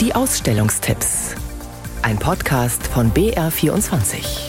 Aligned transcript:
Die 0.00 0.14
Ausstellungstipps. 0.14 1.34
Ein 2.02 2.20
Podcast 2.20 2.86
von 2.86 3.10
BR24. 3.10 4.48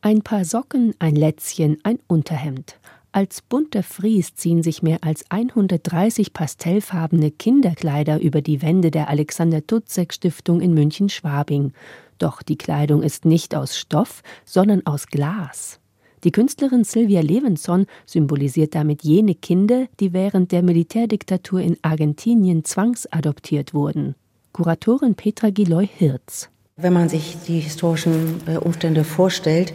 Ein 0.00 0.22
paar 0.22 0.44
Socken, 0.44 0.94
ein 1.00 1.16
Lätzchen, 1.16 1.78
ein 1.82 1.98
Unterhemd. 2.06 2.78
Als 3.10 3.42
bunter 3.42 3.82
Fries 3.82 4.36
ziehen 4.36 4.62
sich 4.62 4.80
mehr 4.80 4.98
als 5.00 5.24
130 5.28 6.32
pastellfarbene 6.32 7.32
Kinderkleider 7.32 8.20
über 8.20 8.42
die 8.42 8.62
Wände 8.62 8.92
der 8.92 9.08
Alexander 9.08 9.66
Tutzek 9.66 10.14
Stiftung 10.14 10.60
in 10.60 10.72
München-Schwabing. 10.72 11.72
Doch 12.18 12.42
die 12.42 12.56
Kleidung 12.56 13.02
ist 13.02 13.24
nicht 13.24 13.56
aus 13.56 13.76
Stoff, 13.76 14.22
sondern 14.44 14.86
aus 14.86 15.08
Glas. 15.08 15.79
Die 16.22 16.32
Künstlerin 16.32 16.84
Sylvia 16.84 17.22
Levinson 17.22 17.86
symbolisiert 18.04 18.74
damit 18.74 19.02
jene 19.02 19.34
Kinder, 19.34 19.86
die 20.00 20.12
während 20.12 20.52
der 20.52 20.62
Militärdiktatur 20.62 21.60
in 21.60 21.78
Argentinien 21.80 22.64
zwangsadoptiert 22.64 23.72
wurden. 23.72 24.14
Kuratorin 24.52 25.14
Petra 25.14 25.48
Giloy-Hirz. 25.48 26.50
Wenn 26.76 26.92
man 26.92 27.08
sich 27.08 27.36
die 27.46 27.60
historischen 27.60 28.40
äh, 28.46 28.56
Umstände 28.56 29.04
vorstellt, 29.04 29.72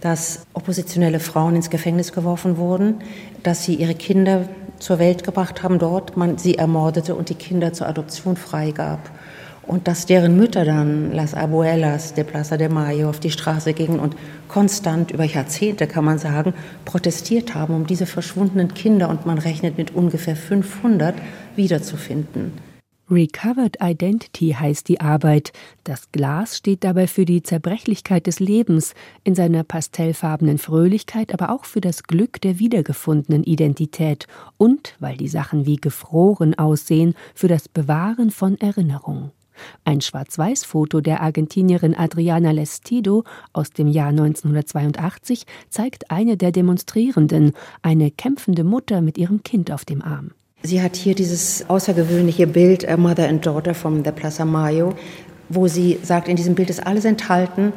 dass 0.00 0.46
oppositionelle 0.52 1.20
Frauen 1.20 1.56
ins 1.56 1.70
Gefängnis 1.70 2.12
geworfen 2.12 2.56
wurden, 2.56 2.96
dass 3.42 3.64
sie 3.64 3.74
ihre 3.74 3.94
Kinder 3.94 4.48
zur 4.78 4.98
Welt 4.98 5.24
gebracht 5.24 5.62
haben 5.62 5.78
dort, 5.78 6.16
man 6.16 6.38
sie 6.38 6.56
ermordete 6.56 7.14
und 7.14 7.28
die 7.28 7.34
Kinder 7.34 7.72
zur 7.72 7.86
Adoption 7.86 8.36
freigab. 8.36 9.10
Und 9.66 9.88
dass 9.88 10.06
deren 10.06 10.36
Mütter 10.36 10.64
dann, 10.64 11.12
las 11.12 11.34
abuelas 11.34 12.14
de 12.14 12.24
Plaza 12.24 12.56
de 12.56 12.68
Mayo, 12.68 13.08
auf 13.08 13.20
die 13.20 13.30
Straße 13.30 13.72
gingen 13.72 13.98
und 13.98 14.14
konstant 14.48 15.10
über 15.10 15.24
Jahrzehnte, 15.24 15.86
kann 15.86 16.04
man 16.04 16.18
sagen, 16.18 16.54
protestiert 16.84 17.54
haben, 17.54 17.74
um 17.74 17.86
diese 17.86 18.06
verschwundenen 18.06 18.74
Kinder, 18.74 19.08
und 19.08 19.26
man 19.26 19.38
rechnet 19.38 19.78
mit 19.78 19.94
ungefähr 19.94 20.36
500, 20.36 21.14
wiederzufinden. 21.56 22.52
Recovered 23.10 23.76
Identity 23.82 24.56
heißt 24.58 24.88
die 24.88 25.00
Arbeit. 25.00 25.52
Das 25.84 26.10
Glas 26.10 26.56
steht 26.56 26.84
dabei 26.84 27.06
für 27.06 27.26
die 27.26 27.42
Zerbrechlichkeit 27.42 28.26
des 28.26 28.40
Lebens, 28.40 28.94
in 29.24 29.34
seiner 29.34 29.62
pastellfarbenen 29.62 30.56
Fröhlichkeit, 30.56 31.34
aber 31.34 31.50
auch 31.50 31.66
für 31.66 31.82
das 31.82 32.04
Glück 32.04 32.40
der 32.40 32.58
wiedergefundenen 32.58 33.44
Identität 33.44 34.26
und, 34.56 34.94
weil 35.00 35.18
die 35.18 35.28
Sachen 35.28 35.66
wie 35.66 35.76
gefroren 35.76 36.54
aussehen, 36.54 37.14
für 37.34 37.48
das 37.48 37.68
Bewahren 37.68 38.30
von 38.30 38.58
Erinnerung. 38.58 39.32
Ein 39.84 40.00
Schwarz-Weiß-Foto 40.00 41.00
der 41.00 41.20
Argentinierin 41.20 41.96
Adriana 41.96 42.50
Lestido 42.50 43.24
aus 43.52 43.70
dem 43.70 43.88
Jahr 43.88 44.08
1982 44.08 45.46
zeigt 45.68 46.10
eine 46.10 46.36
der 46.36 46.52
Demonstrierenden, 46.52 47.52
eine 47.82 48.10
kämpfende 48.10 48.64
Mutter 48.64 49.00
mit 49.00 49.18
ihrem 49.18 49.42
Kind 49.42 49.70
auf 49.70 49.84
dem 49.84 50.02
Arm. 50.02 50.32
Sie 50.62 50.80
hat 50.80 50.96
hier 50.96 51.14
dieses 51.14 51.68
außergewöhnliche 51.68 52.46
Bild 52.46 52.84
äh, 52.84 52.96
Mother 52.96 53.28
and 53.28 53.44
Daughter 53.44 53.74
from 53.74 54.02
the 54.02 54.10
Plaza 54.10 54.46
Mayo, 54.46 54.94
wo 55.50 55.68
sie 55.68 55.98
sagt, 56.02 56.28
in 56.28 56.36
diesem 56.36 56.54
Bild 56.54 56.70
ist 56.70 56.86
alles 56.86 57.04
enthalten, 57.04 57.74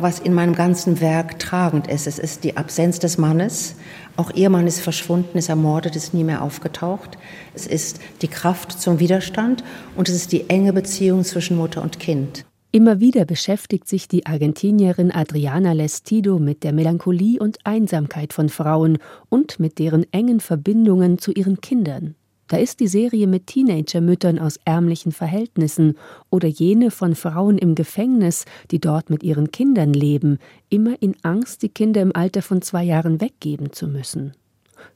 was 0.00 0.18
in 0.18 0.34
meinem 0.34 0.54
ganzen 0.54 1.00
Werk 1.00 1.38
tragend 1.38 1.86
ist. 1.86 2.06
Es 2.06 2.18
ist 2.18 2.44
die 2.44 2.56
Absenz 2.56 2.98
des 2.98 3.18
Mannes. 3.18 3.76
Auch 4.16 4.30
ihr 4.30 4.50
Mann 4.50 4.66
ist 4.66 4.80
verschwunden, 4.80 5.38
ist 5.38 5.48
ermordet, 5.48 5.96
ist 5.96 6.14
nie 6.14 6.24
mehr 6.24 6.42
aufgetaucht. 6.42 7.18
Es 7.54 7.66
ist 7.66 8.00
die 8.22 8.28
Kraft 8.28 8.80
zum 8.80 9.00
Widerstand 9.00 9.64
und 9.96 10.08
es 10.08 10.14
ist 10.14 10.32
die 10.32 10.48
enge 10.50 10.72
Beziehung 10.72 11.24
zwischen 11.24 11.56
Mutter 11.56 11.82
und 11.82 11.98
Kind. 11.98 12.44
Immer 12.70 13.00
wieder 13.00 13.24
beschäftigt 13.24 13.88
sich 13.88 14.08
die 14.08 14.26
Argentinierin 14.26 15.10
Adriana 15.10 15.72
Lestido 15.72 16.38
mit 16.38 16.64
der 16.64 16.74
Melancholie 16.74 17.40
und 17.40 17.58
Einsamkeit 17.64 18.34
von 18.34 18.50
Frauen 18.50 18.98
und 19.30 19.58
mit 19.58 19.78
deren 19.78 20.04
engen 20.12 20.40
Verbindungen 20.40 21.16
zu 21.16 21.32
ihren 21.32 21.62
Kindern. 21.62 22.14
Da 22.48 22.56
ist 22.56 22.80
die 22.80 22.88
Serie 22.88 23.26
mit 23.26 23.46
Teenagermüttern 23.46 24.38
aus 24.38 24.58
ärmlichen 24.64 25.12
Verhältnissen 25.12 25.98
oder 26.30 26.48
jene 26.48 26.90
von 26.90 27.14
Frauen 27.14 27.58
im 27.58 27.74
Gefängnis, 27.74 28.46
die 28.70 28.80
dort 28.80 29.10
mit 29.10 29.22
ihren 29.22 29.52
Kindern 29.52 29.92
leben, 29.92 30.38
immer 30.70 31.00
in 31.00 31.14
Angst, 31.22 31.62
die 31.62 31.68
Kinder 31.68 32.00
im 32.00 32.16
Alter 32.16 32.40
von 32.40 32.62
zwei 32.62 32.84
Jahren 32.84 33.20
weggeben 33.20 33.72
zu 33.72 33.86
müssen. 33.86 34.32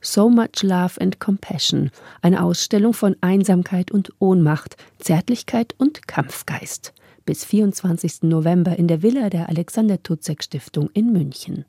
So 0.01 0.31
Much 0.31 0.63
Love 0.63 0.99
and 1.01 1.21
Compassion, 1.21 1.91
eine 2.23 2.43
Ausstellung 2.43 2.95
von 2.95 3.17
Einsamkeit 3.21 3.91
und 3.91 4.13
Ohnmacht, 4.19 4.77
Zärtlichkeit 4.99 5.75
und 5.77 6.09
Kampfgeist. 6.09 6.95
Bis 7.27 7.45
24. 7.45 8.23
November 8.23 8.79
in 8.79 8.89
der 8.89 9.03
Villa 9.03 9.29
der 9.29 9.49
Alexander 9.49 10.03
Tutzek 10.03 10.43
Stiftung 10.43 10.89
in 10.95 11.13
München. 11.13 11.67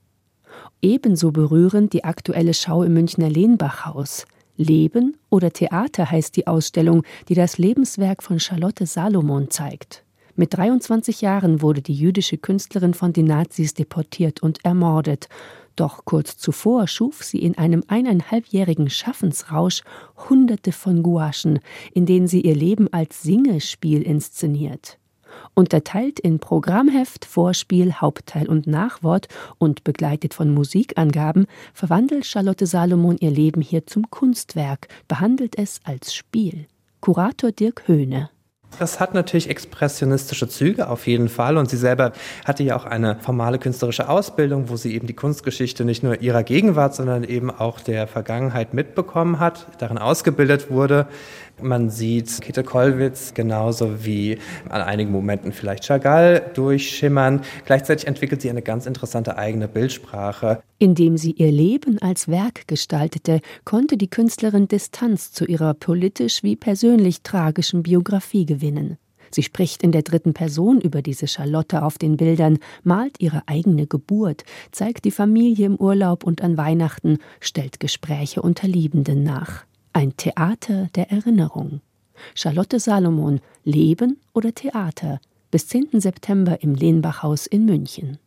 Ebenso 0.82 1.32
berührend 1.32 1.94
die 1.94 2.06
aktuelle 2.06 2.54
Schau 2.54 2.84
im 2.84 2.94
Münchner 2.94 3.30
Lehnbachhaus. 3.30 4.26
Leben 4.56 5.18
oder 5.30 5.52
Theater 5.52 6.10
heißt 6.10 6.36
die 6.36 6.48
Ausstellung, 6.48 7.04
die 7.28 7.34
das 7.34 7.58
Lebenswerk 7.58 8.24
von 8.24 8.40
Charlotte 8.40 8.86
Salomon 8.86 9.50
zeigt. 9.50 10.04
Mit 10.36 10.56
23 10.56 11.22
Jahren 11.22 11.62
wurde 11.62 11.82
die 11.82 11.94
jüdische 11.94 12.38
Künstlerin 12.38 12.94
von 12.94 13.14
den 13.14 13.26
Nazis 13.26 13.74
deportiert 13.74 14.42
und 14.42 14.66
ermordet. 14.66 15.30
Doch 15.76 16.06
kurz 16.06 16.38
zuvor 16.38 16.88
schuf 16.88 17.24
sie 17.24 17.40
in 17.40 17.58
einem 17.58 17.84
eineinhalbjährigen 17.88 18.90
Schaffensrausch 18.90 19.84
Hunderte 20.30 20.72
von 20.72 21.04
Gouachen, 21.04 21.60
in 21.94 22.06
denen 22.06 22.28
sie 22.28 22.42
ihr 22.42 22.56
Leben 22.56 22.92
als 22.92 23.22
Singespiel 23.22 24.02
inszeniert. 24.02 24.98
Unterteilt 25.54 26.20
in 26.20 26.40
Programmheft, 26.40 27.26
Vorspiel, 27.26 27.94
Hauptteil 27.94 28.48
und 28.48 28.68
Nachwort 28.68 29.28
und 29.58 29.84
begleitet 29.84 30.34
von 30.34 30.54
Musikangaben, 30.54 31.46
verwandelt 31.74 32.26
Charlotte 32.26 32.66
Salomon 32.66 33.18
ihr 33.20 33.32
Leben 33.32 33.62
hier 33.62 33.86
zum 33.86 34.10
Kunstwerk, 34.10 34.88
behandelt 35.08 35.58
es 35.58 35.80
als 35.84 36.14
Spiel. 36.14 36.68
Kurator 37.02 37.52
Dirk 37.52 37.88
Höhne. 37.88 38.30
Das 38.80 39.00
hat 39.00 39.14
natürlich 39.14 39.50
expressionistische 39.50 40.48
Züge 40.48 40.90
auf 40.90 41.06
jeden 41.06 41.30
Fall. 41.30 41.58
Und 41.58 41.70
sie 41.70 41.78
selber 41.78 42.14
hatte 42.46 42.64
ja 42.64 42.76
auch 42.76 42.86
eine 42.86 43.18
formale 43.20 43.60
künstlerische 43.60 44.10
Ausbildung, 44.10 44.70
wo 44.70 44.76
sie 44.76 44.96
eben 44.96 45.08
die 45.08 45.14
Kunstgeschichte 45.14 45.86
nicht 45.86 46.04
nur 46.04 46.22
ihrer 46.22 46.44
Gegenwart, 46.44 46.96
sondern 46.96 47.24
eben 47.24 47.52
auch 47.52 47.80
der 47.80 48.08
Vergangenheit 48.08 48.74
mitbekommen 48.74 49.40
hat, 49.40 49.68
darin 49.78 49.98
ausgebildet 49.98 50.72
wurde. 50.72 51.08
Man 51.62 51.90
sieht 51.90 52.42
Käthe 52.42 52.64
Kollwitz 52.64 53.34
genauso 53.34 54.04
wie 54.06 54.38
an 54.70 54.82
einigen 54.82 55.12
Momenten 55.12 55.52
vielleicht 55.52 55.86
Chagall 55.86 56.52
durchschimmern. 56.54 57.42
Gleichzeitig 57.66 58.08
entwickelt 58.08 58.42
sie 58.42 58.50
eine 58.50 58.62
ganz 58.62 58.86
interessante 58.86 59.38
eigene 59.38 59.68
Bildsprache. 59.68 60.62
Indem 60.80 61.18
sie 61.18 61.32
ihr 61.32 61.52
Leben 61.52 62.00
als 62.00 62.28
Werk 62.28 62.68
gestaltete, 62.68 63.40
konnte 63.66 63.98
die 63.98 64.10
Künstlerin 64.10 64.68
Distanz 64.68 65.32
zu 65.32 65.46
ihrer 65.46 65.74
politisch 65.74 66.44
wie 66.44 66.56
persönlich 66.56 67.22
tragischen 67.22 67.84
Biografie 67.84 68.46
gewinnen. 68.46 68.98
Sie 69.34 69.44
spricht 69.44 69.82
in 69.82 69.92
der 69.92 70.04
dritten 70.04 70.34
Person 70.34 70.80
über 70.80 71.02
diese 71.02 71.28
Charlotte 71.28 71.84
auf 71.84 71.98
den 71.98 72.18
Bildern, 72.18 72.60
malt 72.84 73.16
ihre 73.20 73.42
eigene 73.48 73.88
Geburt, 73.88 74.44
zeigt 74.72 75.06
die 75.06 75.12
Familie 75.12 75.66
im 75.66 75.76
Urlaub 75.78 76.24
und 76.24 76.42
an 76.42 76.58
Weihnachten, 76.58 77.18
stellt 77.40 77.80
Gespräche 77.80 78.42
unter 78.42 78.68
Liebenden 78.68 79.24
nach. 79.24 79.66
Ein 79.96 80.18
Theater 80.18 80.88
der 80.96 81.12
Erinnerung. 81.12 81.82
Charlotte 82.34 82.80
Salomon, 82.80 83.42
Leben 83.64 84.20
oder 84.34 84.52
Theater? 84.52 85.22
Bis 85.52 85.68
10. 85.68 86.02
September 86.02 86.64
im 86.64 86.74
Lehnbachhaus 86.74 87.46
in 87.46 87.66
München. 87.66 88.18